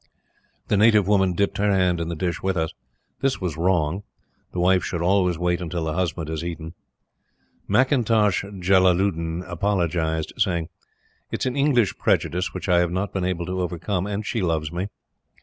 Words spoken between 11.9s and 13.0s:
prejudice which I have